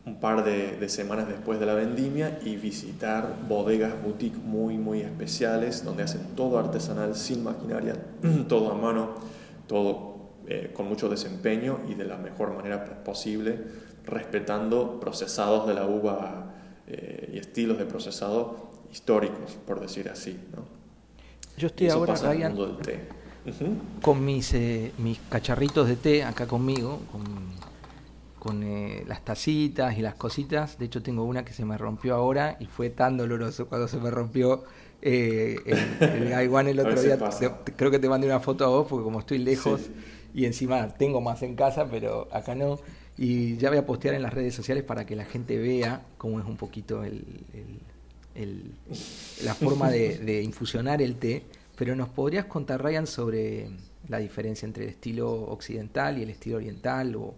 [0.06, 5.84] un par de, semanas después de la vendimia y visitar bodegas boutique muy muy especiales
[5.84, 7.96] donde hacen todo artesanal sin maquinaria,
[8.48, 9.14] todo a mano,
[9.66, 13.58] todo eh, con mucho desempeño y de la mejor manera posible,
[14.04, 16.54] respetando procesados de la uva
[16.86, 20.38] eh, y estilos de procesado históricos, por decir así.
[20.54, 20.64] ¿no?
[21.56, 22.56] Yo estoy ahora, Ryan,
[24.02, 27.24] con mis, eh, mis cacharritos de té acá conmigo, con,
[28.38, 30.78] con eh, las tacitas y las cositas.
[30.78, 33.98] De hecho, tengo una que se me rompió ahora y fue tan doloroso cuando se
[33.98, 34.64] me rompió
[35.02, 35.60] el,
[36.00, 37.18] el el otro día.
[37.76, 39.82] creo que te mandé una foto a vos porque como estoy lejos
[40.34, 42.78] y encima tengo más en casa, pero acá no.
[43.16, 46.38] Y ya voy a postear en las redes sociales para que la gente vea cómo
[46.38, 47.24] es un poquito el,
[49.42, 51.44] la forma de, infusionar el té.
[51.76, 53.68] Pero nos podrías contar, Ryan, sobre
[54.08, 57.34] la diferencia entre el estilo occidental y el estilo oriental, o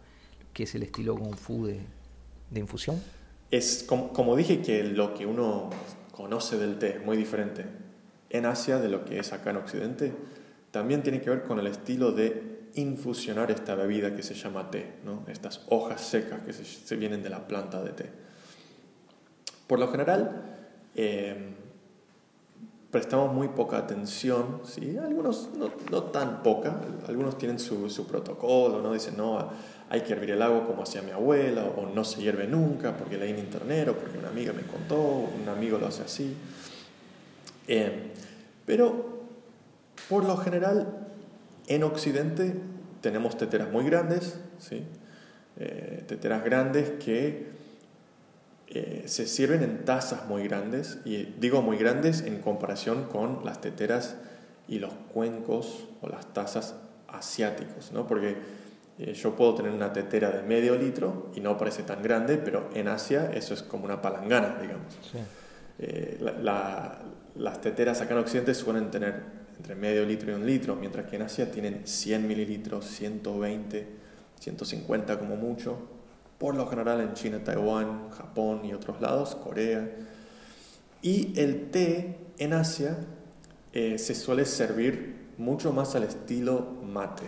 [0.53, 1.81] qué es el estilo Kung Fu de,
[2.61, 3.01] infusión.
[3.51, 5.71] Es como, como, dije que lo que uno
[6.19, 7.65] conoce del té es muy diferente
[8.29, 10.13] en Asia de lo que es acá en Occidente.
[10.73, 14.95] También tiene que ver con el estilo de infusionar esta bebida que se llama té,
[15.05, 15.25] ¿no?
[15.29, 18.11] estas hojas secas que se, vienen de la planta de té.
[19.69, 20.43] Por lo general,
[20.97, 21.55] eh,
[22.91, 24.97] prestamos muy poca atención, ¿sí?
[24.97, 28.93] algunos no, no, tan poca, algunos tienen su, su, protocolo, ¿no?
[28.95, 29.51] dicen, no,
[29.91, 33.19] hay que hervir el agua como hacía mi abuela, o no se hierve nunca porque
[33.19, 36.35] leí en internet, o porque una amiga me contó, un amigo lo hace así.
[37.67, 38.13] Eh,
[38.65, 39.19] pero,
[40.09, 41.07] por lo general,
[41.67, 42.55] en Occidente
[43.03, 44.83] tenemos teteras muy grandes, ¿sí?
[45.57, 47.58] Eh, teteras grandes que
[48.69, 53.61] eh, se sirven en tazas muy grandes, y digo muy grandes en comparación con las
[53.61, 54.17] teteras
[54.69, 56.75] y los cuencos o las tazas
[57.09, 58.07] asiáticos, ¿no?
[58.07, 58.37] porque
[58.99, 62.69] eh, yo puedo tener una tetera de medio litro y no parece tan grande, pero
[62.75, 64.99] en Asia eso es como una palangana, digamos.
[67.37, 71.17] las teteras acá en Occidente suelen tener entre medio litro y un litro, mientras que
[71.17, 73.87] en Asia tienen 100 mililitros, 120,
[74.39, 75.98] 150 como mucho.
[76.39, 79.91] Por lo general en China, Taiwán, Japón y otros lados, Corea.
[81.03, 82.97] Y el té en Asia
[83.73, 87.27] eh, se suele servir mucho más al estilo mate.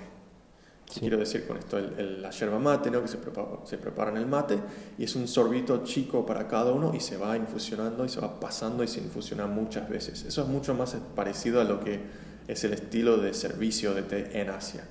[0.98, 1.78] quiero decir con esto?
[1.78, 3.02] la yerba mate, ¿no?
[3.02, 4.58] que se prepara, se prepara en el mate
[4.98, 8.40] y es un sorbito chico para cada uno y se va infusionando y se va
[8.40, 10.24] pasando y se infusiona muchas veces.
[10.24, 12.00] Eso es mucho más parecido a lo que
[12.48, 14.84] es el estilo de servicio de té en Asia.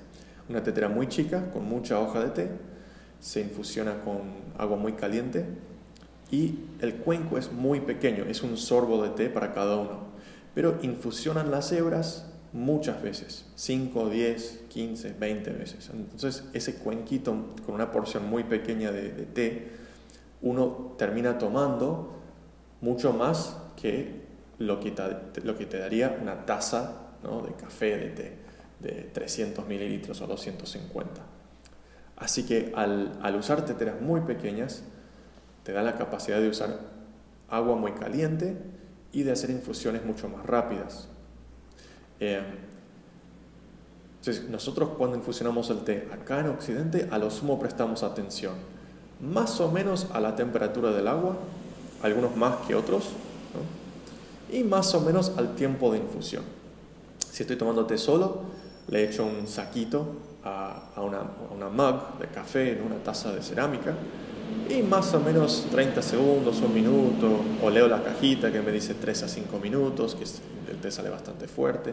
[0.48, 2.50] Una tetera muy chica, con mucha hoja de té,
[3.20, 4.20] se infusiona con
[4.58, 5.46] agua muy caliente
[6.30, 10.10] y el cuenco es muy pequeño, es un sorbo de té para cada uno.
[10.54, 15.90] Pero infusionan las hebras muchas veces, 5, 10, 15, 20 veces.
[15.92, 19.68] Entonces ese cuenquito con una porción muy pequeña de, té,
[20.42, 22.16] uno termina tomando
[22.80, 24.20] mucho más que
[24.58, 24.94] lo que,
[25.44, 28.32] lo que te daría una taza de café, de té,
[28.80, 31.29] de 300 mililitros o 250.
[32.20, 34.82] Así que al, usar teteras muy pequeñas,
[35.64, 36.78] te da la capacidad de usar
[37.48, 38.56] agua muy caliente
[39.10, 41.08] y de hacer infusiones mucho más rápidas.
[42.20, 42.42] Eh,
[44.20, 48.54] entonces, nosotros cuando infusionamos el té acá en Occidente, a lo sumo prestamos atención
[49.20, 51.36] más o menos a la temperatura del agua,
[52.02, 53.10] algunos más que otros,
[54.50, 56.42] y más o menos al tiempo de infusión.
[57.30, 58.42] Si estoy tomando té solo,
[58.88, 61.22] le echo un saquito a, una,
[61.54, 63.94] una, mug de café en una taza de cerámica
[64.68, 68.94] y más o menos 30 segundos, un minuto, o leo la cajita que me dice
[68.94, 70.24] 3 a 5 minutos, que
[70.70, 71.92] el té sale bastante fuerte.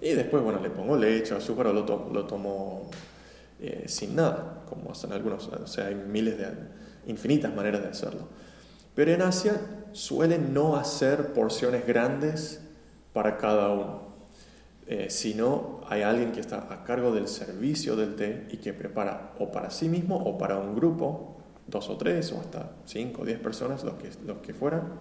[0.00, 2.90] Y después, bueno, le pongo leche, azúcar o lo, lo tomo
[3.60, 5.48] eh, sin nada, como hacen algunos.
[5.48, 6.46] O sea, hay miles de,
[7.06, 8.28] infinitas maneras de hacerlo.
[8.94, 9.60] Pero en Asia
[9.92, 12.60] suelen no hacer porciones grandes
[13.12, 14.07] para cada uno.
[14.90, 18.72] Eh, si no hay alguien que está a cargo del servicio del té y que
[18.72, 23.20] prepara o para sí mismo o para un grupo, dos o tres o hasta cinco
[23.20, 24.94] o diez personas, los que, los que fueran,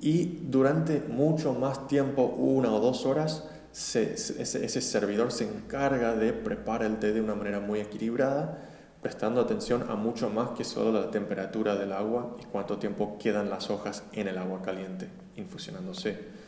[0.00, 6.32] y durante mucho más tiempo, una o dos horas, ese, ese, servidor se encarga de
[6.32, 8.68] preparar el té de una manera muy equilibrada,
[9.00, 13.48] prestando atención a mucho más que solo la temperatura del agua y cuánto tiempo quedan
[13.48, 16.41] las hojas en el agua caliente, infusionándose.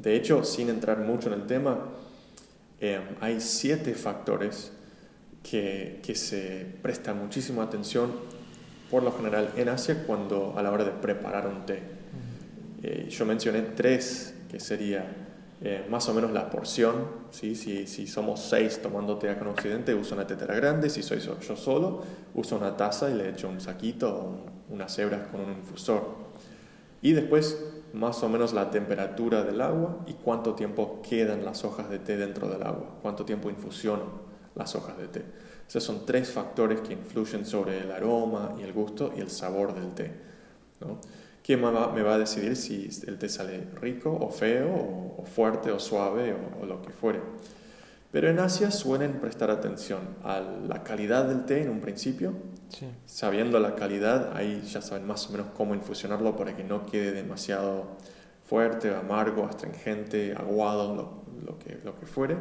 [0.00, 1.78] De hecho, sin entrar mucho en el tema,
[2.80, 4.72] eh, hay siete factores
[5.42, 8.12] que, que se presta muchísima atención,
[8.90, 11.82] por lo general en Asia, cuando a la hora de preparar un té.
[12.82, 15.04] Eh, yo mencioné tres, que sería
[15.62, 17.06] eh, más o menos la porción.
[17.30, 17.54] ¿sí?
[17.54, 20.88] Si, si, somos seis tomando té acá en Occidente, uso una tetera grande.
[20.88, 22.02] Si soy yo solo,
[22.34, 26.30] uso una taza y le echo un saquito o unas hebras con un infusor.
[27.02, 27.58] Y después,
[27.92, 32.16] más o menos la temperatura del agua y cuánto tiempo quedan las hojas de té
[32.16, 35.24] dentro del agua, cuánto tiempo infusiono las hojas de té.
[35.68, 39.74] Esos son tres factores que influyen sobre el aroma y el gusto y el sabor
[39.74, 40.10] del té.
[41.44, 44.68] ¿Quién me va, a decidir si el té sale rico o feo
[45.18, 47.20] o, fuerte o suave o, lo que fuere?
[48.10, 52.34] Pero en Asia suelen prestar atención a la calidad del té en un principio.
[53.06, 57.12] Sabiendo la calidad, ahí ya saben más o menos cómo infusionarlo para que no quede
[57.12, 57.96] demasiado
[58.44, 62.36] fuerte, amargo, astringente, aguado, lo, lo, que, lo que fuere.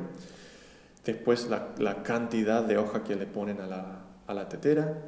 [1.06, 5.02] Después la, la, cantidad de hoja que le ponen a la, a la tetera,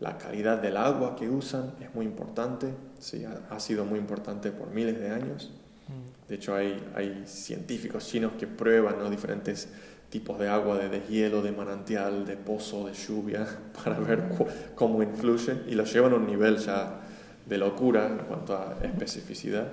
[0.00, 4.70] la calidad del agua que usan es muy importante, sí, ha, sido muy importante por
[4.70, 5.52] miles de años.
[5.88, 6.28] Mm.
[6.28, 9.10] De hecho, hay, hay científicos chinos que prueban ¿no?
[9.10, 9.68] diferentes
[10.14, 13.44] tipos de agua, de deshielo, de manantial, de pozo, de lluvia,
[13.84, 14.28] para ver
[14.76, 17.00] cómo influyen y lo llevan a un nivel ya
[17.44, 19.72] de locura en cuanto a especificidad.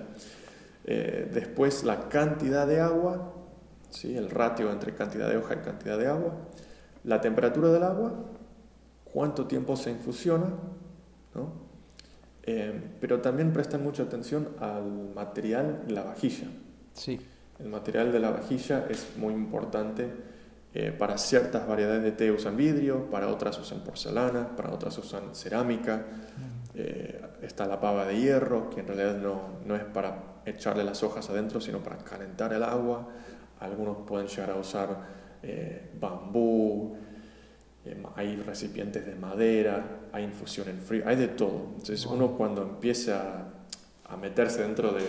[0.84, 3.36] Eh, después, la cantidad de agua
[3.92, 4.18] ¿sí?
[4.18, 6.34] el ratio entre cantidad de hoja y cantidad de agua,
[7.04, 8.12] la temperatura del agua,
[9.04, 10.48] cuánto tiempo se infusiona,
[12.42, 16.48] eh, pero también prestan mucha atención al material y la vajilla.
[16.94, 17.22] Sí.
[17.60, 20.31] El material de la vajilla es muy importante.
[20.74, 25.36] Eh, para ciertas variedades de té usan vidrio, para otras usan porcelana, para otras usan
[25.36, 25.98] cerámica.
[25.98, 26.62] Mm.
[26.76, 31.04] Eh, está la pava de hierro, que en realidad no, no es para echarle las
[31.04, 33.08] hojas adentro, sino para calentar el agua
[33.62, 34.98] algunos pueden llegar a usar
[35.44, 36.98] eh, bambú,
[37.86, 41.68] eh, hay recipientes de madera, hay infusión en frío, hay de todo.
[41.70, 43.46] Entonces uno cuando empieza
[44.04, 45.04] a meterse dentro de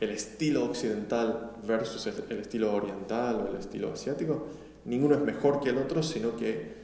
[0.00, 4.46] el estilo occidental versus el, estilo oriental o el estilo asiático,
[4.86, 6.74] ninguno es mejor que el otro, sino que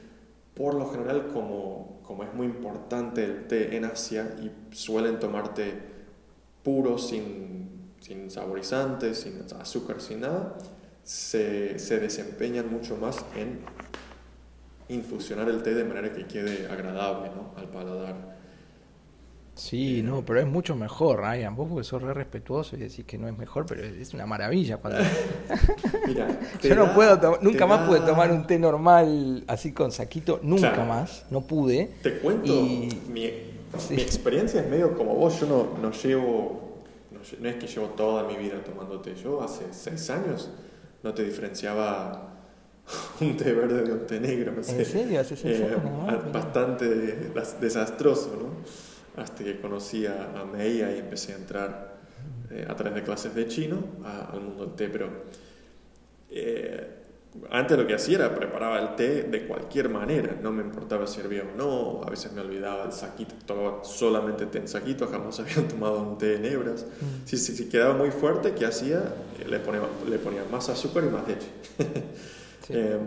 [0.53, 5.73] por lo general como, como es muy importante el té en Asia y suelen tomarte
[6.63, 10.57] puro sin, sin saborizantes, sin azúcar, sin nada,
[11.03, 13.61] se, se desempeñan mucho más en
[14.89, 17.53] infusionar el té de manera que quede agradable ¿no?
[17.57, 18.32] al paladar.
[19.55, 21.55] Sí, eh, no, pero es mucho mejor, Ryan.
[21.55, 24.77] Vos porque sos re respetuoso y decís que no es mejor, pero es una maravilla
[24.77, 24.99] cuando...
[26.07, 30.83] Mira, Yo no puedo, nunca más pude tomar un té normal así con saquito, nunca
[30.85, 31.91] más, no pude.
[32.01, 32.51] Te cuento,
[33.09, 33.29] mi,
[33.91, 36.79] experiencia es medio como vos, yo no, no llevo,
[37.11, 40.49] no, no, es que llevo toda mi vida tomando té, yo hace seis años
[41.03, 42.33] no te diferenciaba
[43.21, 44.53] un té verde de un té negro.
[44.55, 45.21] ¿En serio?
[45.21, 45.77] Eh,
[46.31, 46.87] bastante
[47.59, 48.92] desastroso, ¿no?
[49.15, 51.97] Hasta que conocí a, Meia y empecé a entrar
[52.51, 55.09] eh, a través de clases de chino al mundo del té, pero
[56.29, 57.03] eh,
[57.49, 61.19] antes lo que hacía era preparaba el té de cualquier manera, no me importaba si
[61.19, 65.39] hervía o no, a veces me olvidaba el saquito, tomaba solamente té en saquito, jamás
[65.39, 66.85] había tomado un té en hebras.
[66.85, 67.25] Mm.
[67.25, 69.15] Si, si, quedaba muy fuerte, ¿qué hacía?
[69.39, 71.47] Eh, le ponía, le ponía más azúcar y más leche.
[72.69, 72.97] Eh,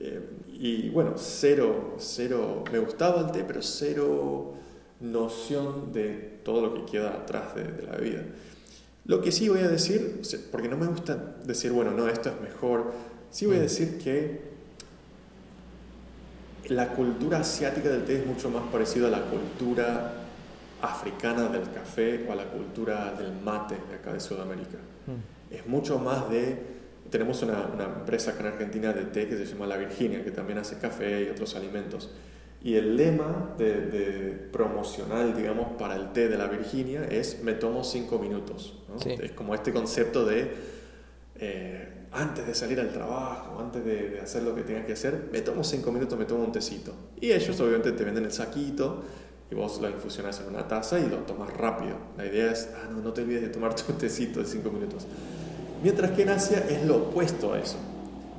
[0.00, 0.20] eh,
[0.54, 4.54] y bueno, cero, cero, me gustaba el té, pero cero
[5.02, 8.22] noción de todo lo que queda atrás de, de la bebida.
[9.04, 12.40] Lo que sí voy a decir, porque no me gusta decir, bueno, no, esto es
[12.40, 12.92] mejor,
[13.32, 13.62] Sí voy a mm.
[13.62, 14.40] decir que
[16.68, 20.12] la cultura asiática del té es mucho más parecida a la cultura
[20.82, 24.76] africana del café o a la cultura del mate de acá de Sudamérica.
[25.06, 25.54] Mm.
[25.54, 26.72] Es mucho más de...
[27.10, 30.58] Tenemos una, empresa acá en Argentina de té que se llama La Virginia, que también
[30.58, 32.10] hace café y otros alimentos.
[32.64, 37.82] Y el lema de, promocional, digamos, para el té de La Virginia es me tomo
[37.82, 38.78] cinco minutos.
[39.04, 40.72] Es como este concepto de...
[41.36, 45.40] Eh, antes de salir al trabajo, antes de, hacer lo que tengas que hacer, me
[45.40, 46.92] tomo cinco minutos, me tomo un tecito.
[47.20, 49.02] Y ellos obviamente te venden el saquito
[49.50, 51.96] y vos lo infusionas en una taza y lo tomas rápido.
[52.16, 55.06] La idea es, ah, no, no te olvides de tomar tu tecito de cinco minutos.
[55.82, 57.78] Mientras que en Asia es lo opuesto a eso.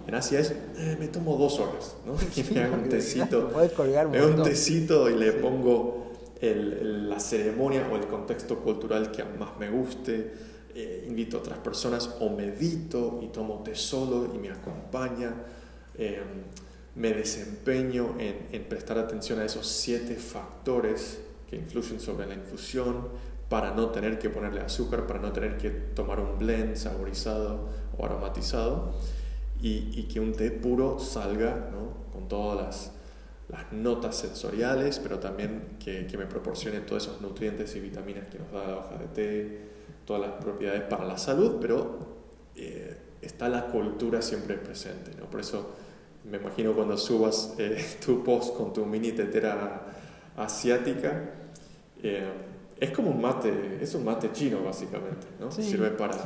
[0.07, 2.15] En Asia es, eh, me tomo dos horas, ¿no?
[2.35, 3.51] Y me hago un tecito,
[3.89, 6.03] me hago un tecito y le pongo
[6.41, 10.33] la ceremonia o el contexto cultural que más me guste.
[10.75, 15.31] Eh, invito a otras personas o medito y tomo té solo y me acompaña.
[15.97, 16.43] Em,
[16.95, 23.07] me desempeño en, prestar atención a esos siete factores que influyen sobre la infusión
[23.49, 28.05] para no tener que ponerle azúcar, para no tener que tomar un blend saborizado o
[28.05, 28.93] aromatizado
[29.63, 31.69] y, que un té puro salga
[32.11, 32.91] con todas las,
[33.47, 38.39] las, notas sensoriales, pero también que, que, me proporcione todos esos nutrientes y vitaminas que
[38.39, 39.59] nos da la hoja de té,
[40.05, 41.97] todas las propiedades para la salud, pero
[42.57, 45.11] eh, está la cultura siempre presente.
[45.17, 45.29] ¿no?
[45.29, 45.71] Por eso
[46.29, 49.81] me imagino cuando subas eh, tu post con tu mini tetera
[50.35, 51.29] asiática,
[52.01, 52.27] eh,
[52.79, 55.49] es como un mate, es un mate chino básicamente, ¿no?
[55.51, 56.17] Sirve para,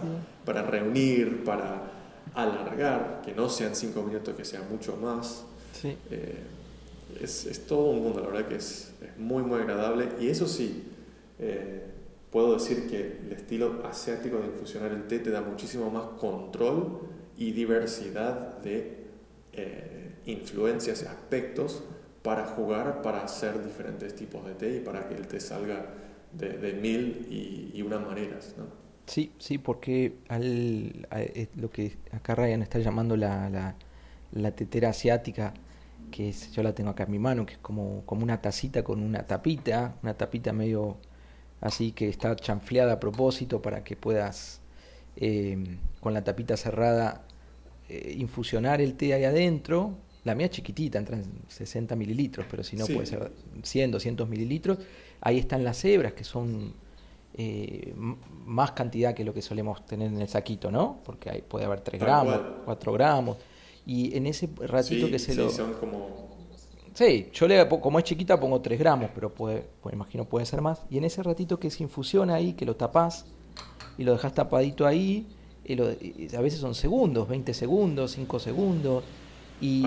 [0.44, 1.97] para reunir, para
[2.44, 5.46] alargar, que no sean cinco minutos, que sean mucho más.
[5.84, 6.44] Eh,
[7.22, 10.10] es, es, todo un mundo, la verdad que es, es muy, muy agradable.
[10.20, 10.84] Y eso sí,
[12.32, 17.02] puedo decir que el estilo asiático de infusionar el té te da muchísimo más control
[17.38, 19.08] y diversidad de
[19.54, 21.84] eh, influencias y aspectos
[22.22, 25.86] para jugar, para hacer diferentes tipos de té y para que el té salga
[26.34, 28.54] de, mil y, una maneras.
[28.58, 28.66] ¿no?
[29.08, 33.74] Sí, sí, porque al, eh, lo que acá Ryan está llamando la,
[34.32, 35.54] la, tetera asiática,
[36.12, 39.02] que yo la tengo acá en mi mano, que es como, como una tacita con
[39.02, 40.98] una tapita, una tapita medio
[41.62, 44.62] así que está chanfleada a propósito para que puedas
[45.16, 47.26] eh, con la tapita cerrada
[47.90, 49.98] eh, infusionar el té ahí adentro.
[50.26, 53.32] La mía chiquitita, entra en 60 mililitros, pero si no puede ser
[53.64, 54.80] 100, 200 mililitros.
[55.22, 56.74] Ahí están las hebras, que son
[57.34, 57.94] eh,
[58.46, 61.00] más cantidad que lo que solemos tener en el saquito, ¿no?
[61.04, 63.38] Porque ahí puede haber 3 gramos, 4 gramos.
[63.86, 65.50] Y en ese ratito que se lo...
[65.50, 66.28] son como...
[66.94, 70.62] Sí, yo le, como es chiquita pongo 3 gramos, pero puede, pues imagino puede ser
[70.62, 70.82] más.
[70.90, 73.26] Y en ese ratito que se infusiona ahí, que lo tapás
[73.98, 75.28] y lo dejas tapadito ahí,
[76.36, 79.04] a veces son segundos, 20 segundos, 5 segundos.
[79.60, 79.86] Y,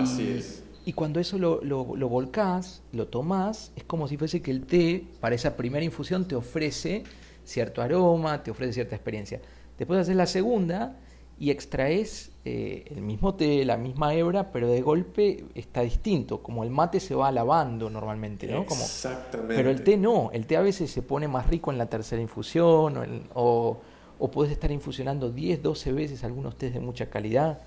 [0.85, 5.05] Y cuando eso lo, lo, volcás, lo tomás, es como si fuese que el té,
[5.19, 7.03] para esa primera infusión, te ofrece
[7.43, 9.41] cierto aroma, te ofrece cierta experiencia.
[9.77, 10.97] Después haces la segunda
[11.39, 16.43] y extraes eh, el mismo té, la misma hebra, pero de golpe está distinto.
[16.43, 18.65] Como el mate se va lavando normalmente, ¿no?
[18.65, 19.55] Como, Exactamente.
[19.55, 22.21] Pero el té no, el té a veces se pone más rico en la tercera
[22.21, 23.81] infusión o
[24.21, 27.59] o puedes estar infusionando 10, 12 veces algunos test de mucha calidad.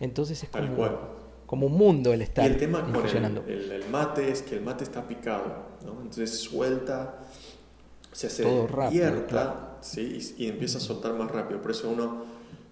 [0.00, 0.88] Entonces es como,
[1.44, 2.80] como un mundo el estar y el tema.
[2.80, 3.04] Con
[3.46, 6.00] el, mate es que el mate está picado, ¿no?
[6.00, 7.18] entonces suelta,
[8.18, 10.34] se hace Todo rápido, ¿sí?
[10.38, 11.62] y, empieza a soltar más rápido.
[11.62, 12.24] Por eso uno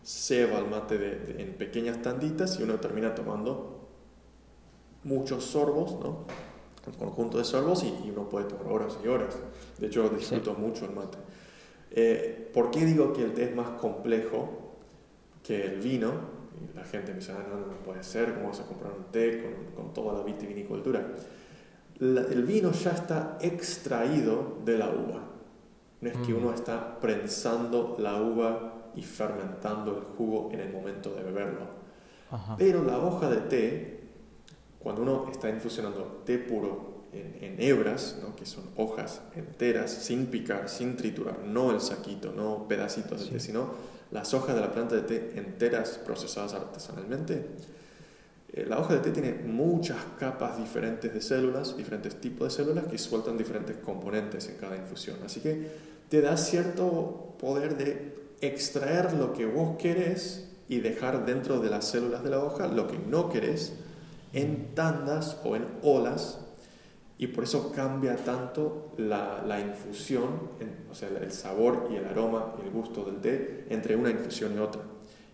[0.05, 3.86] ceba el mate en pequeñas tanditas y uno termina tomando
[5.05, 6.26] muchos sorbos, ¿no?
[6.84, 9.36] un conjunto de sorbos y, uno puede tomar horas y horas.
[9.78, 11.18] De hecho, disfruto mucho el mate.
[11.92, 14.72] Eh, ¿Por qué digo que el té es más complejo
[15.44, 16.11] que el vino?
[16.61, 19.12] Y la gente me dice, ah, no, no, puede ser, ¿cómo vas a comprar un
[19.12, 21.07] té con, con toda la vitivinicultura?
[21.99, 25.36] el vino ya está extraído de la uva.
[26.07, 31.15] No es que uno está prensando la uva y fermentando el jugo en el momento
[31.15, 31.67] de beberlo.
[32.59, 34.01] Pero la hoja de té,
[34.79, 38.37] cuando uno está infusionando té puro en, hebras, ¿no?
[38.37, 43.41] que son hojas enteras, sin picar, sin triturar, no el saquito, no pedacitos de té,
[43.41, 43.71] sino
[44.11, 47.47] las hojas de la planta de té enteras procesadas artesanalmente.
[48.53, 52.87] Eh, la hoja de té tiene muchas capas diferentes de células, diferentes tipos de células
[52.87, 55.19] que sueltan diferentes componentes en cada infusión.
[55.25, 61.61] Así que te da cierto poder de extraer lo que vos querés y dejar dentro
[61.61, 63.75] de las células de la hoja lo que no querés
[64.33, 66.41] en tandas o en olas
[67.19, 70.51] y por eso cambia tanto la, infusión,
[70.91, 74.55] o sea, el sabor y el aroma y el gusto del té entre una infusión
[74.55, 74.83] y otra.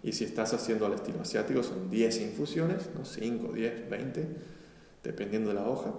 [0.04, 3.04] Y si estás haciendo al estilo asiático, son 10 infusiones, ¿no?
[3.04, 4.28] 5, 10, 20,
[5.02, 5.92] dependiendo de la hoja.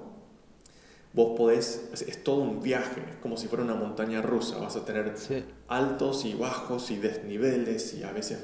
[1.14, 4.58] Vos podés, es, todo un viaje, es como si fuera una montaña rusa.
[4.58, 5.14] Vas a tener
[5.68, 8.40] altos y bajos y desniveles, y a veces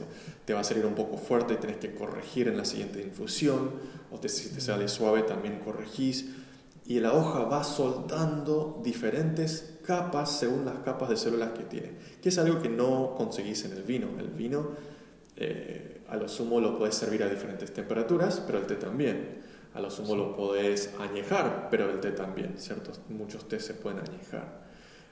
[0.45, 3.71] te va a salir un poco fuerte y tenés que corregir en la siguiente infusión,
[4.11, 6.27] o te, si te sale suave también corregís
[6.89, 12.29] y la hoja va soltando diferentes capas según las capas de células que tiene, que
[12.29, 14.07] es algo que no conseguís en el vino.
[14.17, 14.71] El vino
[15.37, 19.37] eh, a lo sumo lo puedes servir a diferentes temperaturas, pero el té también.
[19.73, 22.91] A lo sumo lo puedes añejar, pero el té también, ¿cierto?
[23.09, 24.67] Muchos té se pueden añejar.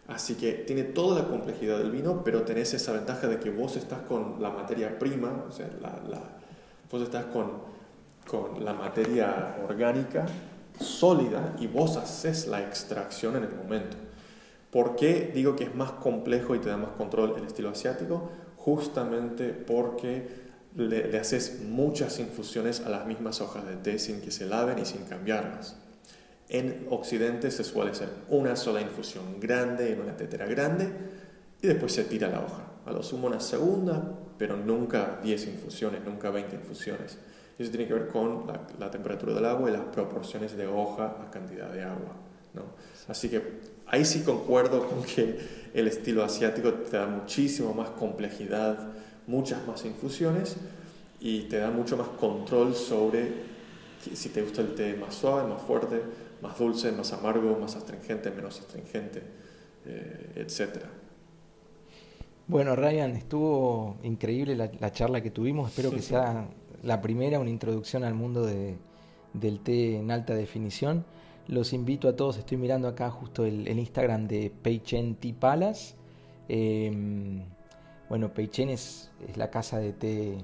[0.07, 3.75] Así que tiene toda la complejidad del vino, pero tenés esa ventaja de que vos
[3.75, 5.69] estás con la materia prima, o sea,
[6.89, 7.51] vos estás con,
[8.25, 10.25] con la materia orgánica
[10.79, 13.97] sólida y vos haces la extracción en el momento.
[14.71, 18.29] ¿Por qué digo que es más complejo y te da más control el estilo asiático?
[18.57, 20.46] Justamente porque
[20.77, 24.85] le, haces muchas infusiones a las mismas hojas de té sin que se laven y
[24.85, 25.75] sin cambiarlas.
[26.49, 30.87] En Occidente se suele hacer una sola infusión grande en una tetera grande
[31.61, 32.63] y después se tira la hoja.
[32.85, 37.17] A lo sumo una segunda, pero nunca 10 infusiones, nunca 20 infusiones.
[37.57, 38.45] Eso tiene que ver con
[38.79, 42.15] la, temperatura del agua y las proporciones de hoja a cantidad de agua.
[42.53, 42.61] ¿no?
[43.07, 43.41] Así que
[43.87, 45.39] ahí sí concuerdo con que
[45.73, 48.93] el estilo asiático te da muchísimo más complejidad,
[49.27, 50.57] muchas más infusiones
[51.19, 53.57] y te da mucho más control sobre
[54.13, 56.01] si te gusta el té más suave, más fuerte,
[56.41, 59.21] más dulce, más amargo, más astringente, menos astringente,
[59.85, 60.85] eh, etc.
[62.47, 65.69] Bueno, Ryan, estuvo increíble la, charla que tuvimos.
[65.69, 66.47] Espero que sea
[66.83, 68.77] la primera, una introducción al mundo de,
[69.33, 71.05] del té en alta definición.
[71.47, 75.95] Los invito a todos, estoy mirando acá justo el, Instagram de Peichen Palace.
[78.09, 80.37] Bueno, Peichen es, es, la casa de té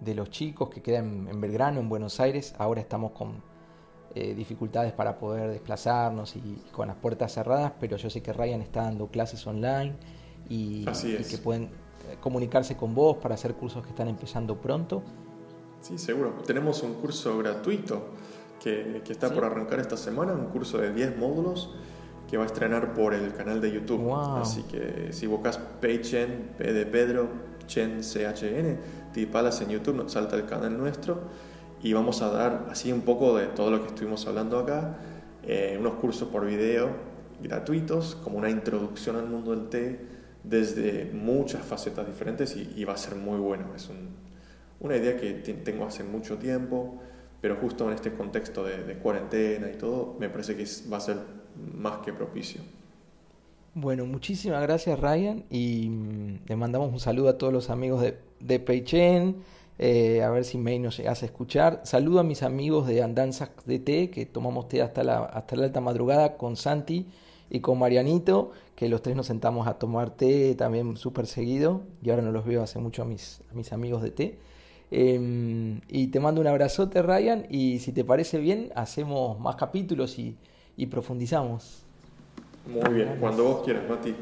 [0.00, 2.54] de los chicos que queda en, Belgrano, en Buenos Aires.
[2.58, 3.42] Ahora estamos con
[4.14, 8.62] eh, dificultades para poder desplazarnos y, con las puertas cerradas, pero yo sé que Ryan
[8.62, 9.96] está dando clases online
[10.48, 15.02] y, que pueden eh, comunicarse con vos para hacer cursos que están empezando pronto.
[15.80, 16.34] Sí, seguro.
[16.46, 18.02] Tenemos un curso gratuito
[18.62, 21.74] que, que está por arrancar esta semana, un curso de 10 módulos
[22.28, 24.12] que va a estrenar por el canal de YouTube.
[24.14, 27.28] Así que si buscas Peichen, P de Pedro,
[27.66, 28.78] Chen, C-H-N,
[29.12, 31.22] Tipalas en YouTube, nos salta el canal nuestro
[31.82, 34.98] y vamos a dar así un poco de todo lo que estuvimos hablando acá,
[35.42, 36.90] eh, unos cursos por video
[37.42, 40.00] gratuitos, como una introducción al mundo del té
[40.42, 43.66] desde muchas facetas diferentes y, va a ser muy bueno.
[43.76, 43.90] Es
[44.80, 47.00] una idea que tengo hace mucho tiempo,
[47.40, 51.18] pero justo en este contexto de, cuarentena y todo, me parece que va a ser
[51.74, 52.60] más que propicio.
[53.74, 58.18] Bueno, muchísimas gracias Ryan y mm, le mandamos un saludo a todos los amigos de,
[58.40, 59.36] de Peichen,
[59.78, 61.82] eh, a ver si May nos llegas a escuchar.
[61.84, 65.66] Saludo a mis amigos de Andanzas de Té, que tomamos té hasta la, hasta la
[65.66, 67.06] alta madrugada con Santi
[67.50, 72.10] y con Marianito, que los tres nos sentamos a tomar té también súper seguido y
[72.10, 74.38] ahora no los veo hace mucho a mis, a mis amigos de té.
[74.90, 80.18] Em, y te mando un abrazote Ryan y si te parece bien hacemos más capítulos
[80.18, 80.36] y,
[80.76, 81.82] y profundizamos.
[82.66, 84.14] Muy bien, cuando vos quieras, Mati.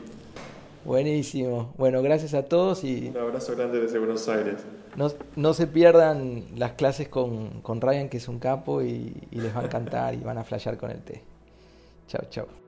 [0.85, 1.75] Buenísimo.
[1.77, 3.09] Bueno, gracias a todos y...
[3.09, 4.65] Un abrazo grande desde Buenos Aires.
[4.95, 9.41] No, no se pierdan las clases con, con, Ryan, que es un capo, y, y
[9.41, 11.23] les va a encantar y van a flashear con el té.
[12.07, 12.66] Chao, chao.